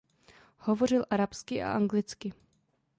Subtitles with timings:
[0.57, 2.33] Hovořil arabsky a anglicky.